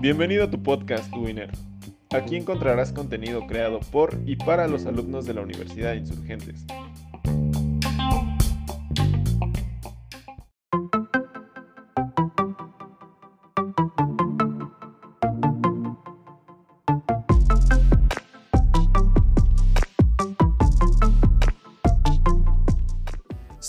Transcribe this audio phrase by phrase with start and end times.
[0.00, 1.50] Bienvenido a tu podcast Winner.
[2.10, 6.66] Aquí encontrarás contenido creado por y para los alumnos de la Universidad de Insurgentes.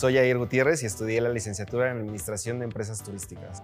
[0.00, 3.62] Soy Jair Gutiérrez y estudié la licenciatura en Administración de Empresas Turísticas.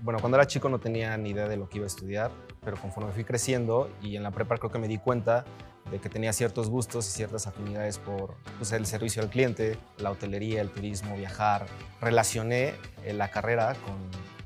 [0.00, 2.32] Bueno, cuando era chico no tenía ni idea de lo que iba a estudiar,
[2.64, 5.44] pero conforme fui creciendo y en la prepa creo que me di cuenta
[5.88, 10.10] de que tenía ciertos gustos y ciertas afinidades por pues, el servicio al cliente, la
[10.10, 11.66] hotelería, el turismo, viajar.
[12.00, 13.94] Relacioné eh, la carrera con,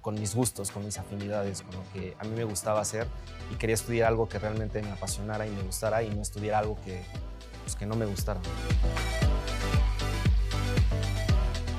[0.00, 3.06] con mis gustos, con mis afinidades, con lo que a mí me gustaba hacer
[3.52, 6.76] y quería estudiar algo que realmente me apasionara y me gustara y no estudiar algo
[6.84, 7.04] que
[7.68, 8.42] pues, que no me gustaron.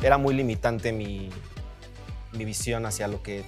[0.04, 1.32] Era muy limitante mi,
[2.32, 3.44] mi visión hacia lo que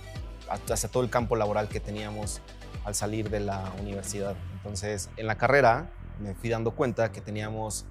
[0.50, 2.42] hacia todo el campo laboral que teníamos
[2.84, 4.36] al salir de la universidad.
[4.56, 7.86] Entonces, en la carrera me fui dando cuenta que teníamos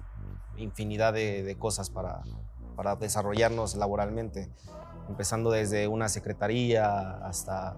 [0.57, 2.21] infinidad de, de cosas para,
[2.75, 4.49] para desarrollarnos laboralmente,
[5.07, 7.77] empezando desde una secretaría hasta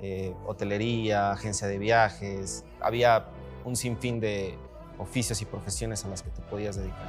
[0.00, 2.64] eh, hotelería, agencia de viajes.
[2.80, 3.26] Había
[3.64, 4.58] un sinfín de,
[4.98, 7.02] oficios y profesiones a las que te podías dedicar.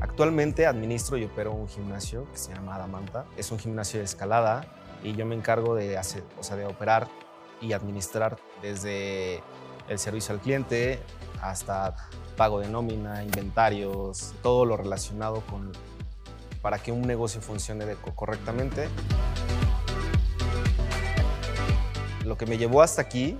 [0.00, 3.24] Actualmente administro y opero un gimnasio que se llama Adamanta.
[3.36, 4.66] Es un gimnasio de escalada
[5.02, 7.08] y yo me encargo de, hacer, o sea, de operar
[7.60, 9.42] y administrar desde
[9.88, 11.00] el servicio al cliente
[11.42, 11.96] hasta
[12.36, 15.72] pago de nómina, inventarios, todo lo relacionado con
[16.62, 18.88] para que un negocio funcione correctamente.
[22.24, 23.36] Lo que me llevó hasta aquí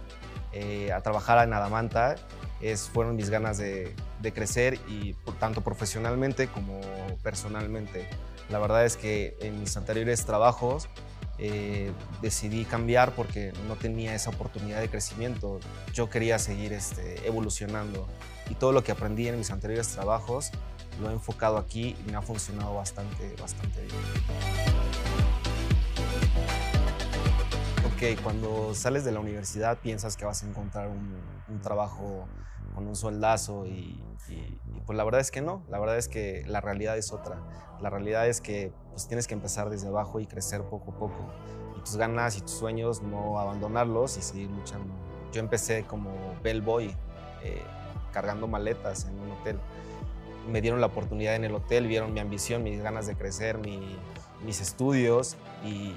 [0.54, 2.14] eh, a trabajar en Adamanta
[2.60, 3.94] es, fueron mis ganas de,
[4.32, 6.80] crecer y tanto profesionalmente como
[7.22, 8.08] personalmente.
[8.48, 10.88] La verdad es que en mis anteriores trabajos
[11.38, 11.90] eh,
[12.22, 15.58] decidí cambiar porque no tenía esa oportunidad de crecimiento.
[15.92, 18.06] Yo quería seguir este, evolucionando
[18.48, 20.50] y todo lo que aprendí en mis anteriores trabajos
[21.00, 25.23] lo he enfocado aquí y me ha funcionado bastante, bastante bien
[28.22, 32.26] cuando sales de la universidad piensas que vas a encontrar un, trabajo
[32.74, 34.02] con un sueldazo y,
[34.84, 37.38] pues la verdad es que no, la verdad es que la realidad es otra.
[37.80, 41.32] La realidad es que pues tienes que empezar desde abajo y crecer poco a poco.
[41.78, 44.92] Y tus ganas y tus sueños no abandonarlos y seguir luchando.
[45.32, 46.10] Yo empecé como
[46.42, 46.94] bellboy,
[47.42, 47.62] eh,
[48.12, 49.58] cargando maletas en un hotel.
[50.50, 53.98] Me dieron la oportunidad en el hotel, vieron mi ambición, mis ganas de crecer, mi,
[54.44, 55.94] mis estudios y,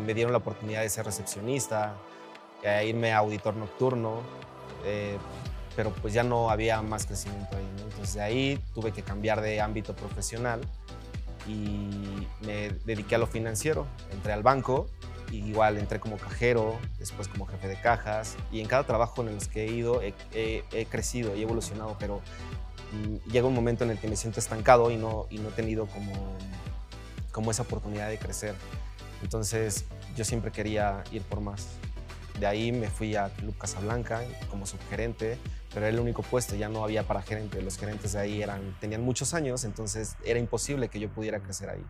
[0.00, 1.94] me dieron la oportunidad de ser recepcionista,
[2.64, 4.22] a irme a auditor nocturno,
[4.84, 5.16] eh,
[5.76, 7.68] pero pues ya no había más crecimiento ahí.
[7.84, 10.60] Entonces de ahí tuve que cambiar de ámbito profesional
[11.46, 13.86] y me dediqué a lo financiero.
[14.10, 14.88] Entré al banco,
[15.30, 19.48] igual entré como cajero, después como jefe de cajas y en cada trabajo en el
[19.48, 22.20] que he ido he, crecido y he evolucionado, pero
[22.92, 25.52] mm, llega un momento en el que me siento estancado y no, y no he
[25.52, 26.12] tenido como
[27.32, 28.54] como esa oportunidad de crecer.
[29.22, 29.84] Entonces
[30.16, 31.68] yo siempre quería ir por más.
[32.38, 35.38] De ahí me fui a Club Casablanca como subgerente,
[35.74, 37.60] pero era el único puesto, ya no había para gerente.
[37.62, 41.70] Los gerentes de ahí eran, tenían muchos años, entonces era imposible que yo pudiera crecer
[41.70, 41.84] ahí.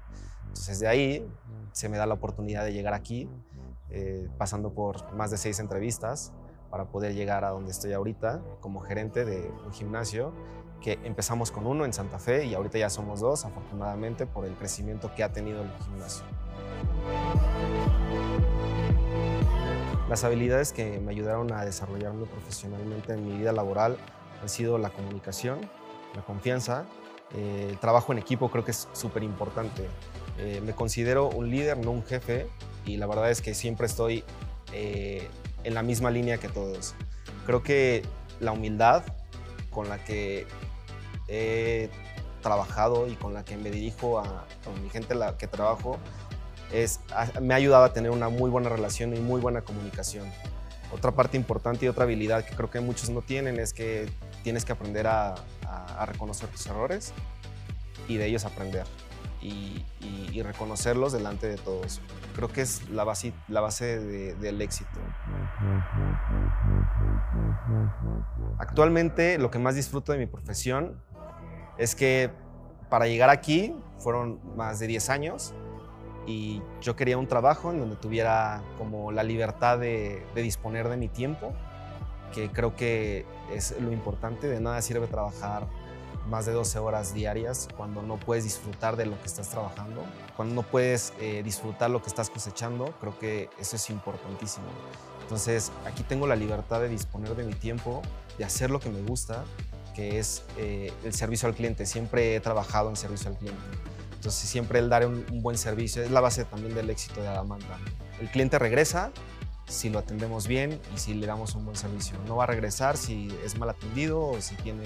[0.46, 1.28] Entonces de ahí
[1.72, 3.28] se me da la oportunidad de llegar aquí,
[3.90, 6.32] eh, pasando por más de seis entrevistas
[6.70, 10.34] para poder llegar a donde estoy ahorita como gerente de un gimnasio
[10.82, 14.54] que empezamos con uno en Santa Fe y ahorita ya somos dos, afortunadamente, por el
[14.54, 16.24] crecimiento que ha tenido el gimnasio.
[20.08, 23.98] Las habilidades que me ayudaron a desarrollarme profesionalmente en mi vida laboral
[24.40, 25.60] han sido la comunicación,
[26.14, 26.86] la confianza,
[27.34, 29.86] eh, el trabajo en equipo creo que es súper importante.
[30.38, 32.46] Eh, me considero un líder, no un jefe,
[32.86, 34.24] y la verdad es que siempre estoy
[34.72, 35.28] eh,
[35.64, 36.94] en la misma línea que todos.
[37.44, 38.02] Creo que
[38.40, 39.02] la humildad
[39.70, 40.46] con la que
[41.28, 41.90] he
[42.42, 45.98] trabajado y con la que me dirijo a con mi gente la que trabajo
[46.72, 47.00] es,
[47.40, 50.30] me ha ayudado a tener una muy buena relación y muy buena comunicación.
[50.92, 54.08] Otra parte importante y otra habilidad que creo que muchos no tienen es que
[54.42, 55.34] tienes que aprender a,
[56.06, 57.12] reconocer tus errores
[58.06, 58.86] y de ellos aprender
[59.42, 59.84] y,
[60.42, 62.00] reconocerlos delante de todos.
[62.36, 65.00] Creo que es la base, la base del éxito.
[68.58, 71.02] Actualmente lo que más disfruto de mi profesión
[71.78, 72.30] es que
[72.90, 75.54] para llegar aquí fueron más de 10 años
[76.26, 81.08] y yo quería un trabajo en donde tuviera como la libertad de, disponer de mi
[81.08, 81.54] tiempo,
[82.34, 85.66] que creo que es lo importante, de nada sirve trabajar
[86.28, 90.04] más de 12 horas diarias, cuando no puedes disfrutar de lo que estás trabajando,
[90.36, 94.66] cuando no puedes eh, disfrutar lo que estás cosechando, creo que eso es importantísimo.
[95.22, 98.02] Entonces, aquí tengo la libertad de disponer de mi tiempo,
[98.36, 99.44] de hacer lo que me gusta,
[99.98, 101.84] que es eh, el servicio al cliente.
[101.84, 103.60] Siempre he trabajado en servicio al cliente.
[104.14, 107.76] Entonces, siempre el dar un, buen servicio es la base también del éxito de Adamanta.
[108.20, 109.10] El cliente regresa
[109.66, 112.16] si lo atendemos bien y si le damos un buen servicio.
[112.28, 114.84] No va a regresar si es mal atendido o si tiene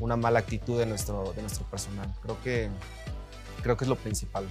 [0.00, 2.10] una mala actitud de nuestro, de nuestro personal.
[2.22, 2.70] Creo que,
[3.62, 4.46] creo que es lo principal,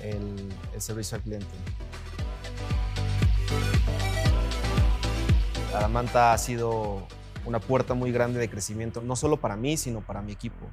[0.00, 1.46] el, el servicio al cliente.
[5.72, 7.06] Adamanta ha sido
[7.46, 10.66] una puerta muy grande de crecimiento, no solo para mí, sino para mi equipo.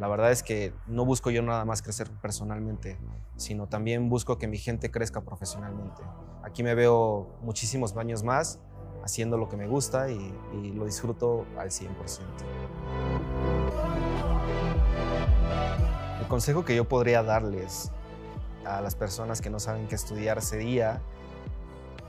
[0.00, 2.98] La verdad es que no busco yo nada más crecer personalmente,
[3.36, 6.02] sino también busco que mi gente crezca profesionalmente.
[6.42, 8.60] Aquí me veo muchísimos años más
[9.02, 10.32] haciendo lo que me gusta y,
[10.74, 11.88] lo disfruto al 100%.
[16.20, 17.92] El consejo que yo podría darles
[18.64, 21.00] a las personas que no saben qué estudiar sería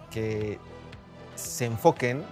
[0.10, 0.60] que
[1.36, 2.24] se enfoquen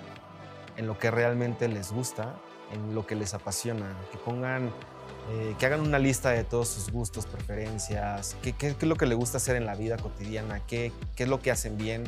[0.78, 2.36] en lo que realmente les gusta,
[2.72, 4.72] en lo que les apasiona, que pongan
[5.32, 9.18] eh, que hagan una lista de todos sus gustos, preferencias, qué, es lo que les
[9.18, 12.04] gusta hacer en la vida cotidiana, qué, es lo que hacen bien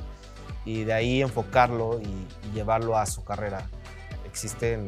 [0.65, 3.67] y de ahí enfocarlo y, llevarlo a su carrera.
[4.25, 4.85] Existen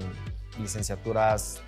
[0.60, 1.62] licenciaturas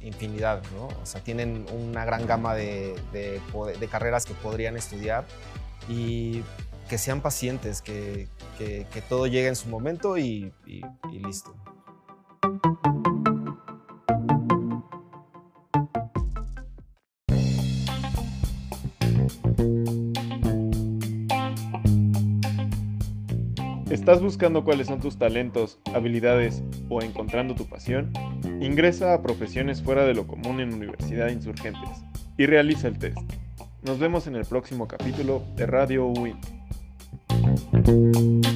[0.00, 0.86] infinidad, ¿no?
[0.86, 5.24] O sea, tienen una gran gama de, de, carreras que podrían estudiar
[5.88, 6.42] y
[6.92, 8.28] que sean pacientes, que,
[9.08, 11.56] todo llegue en su momento y, y listo.
[23.88, 28.12] ¿Estás buscando cuáles son tus talentos, habilidades o encontrando tu pasión?
[28.60, 32.04] Ingresa a Profesiones Fuera de lo Común en Universidad Insurgentes
[32.36, 33.16] y realiza el test.
[33.80, 36.61] Nos vemos en el próximo capítulo de Radio UIN.
[37.84, 38.51] Música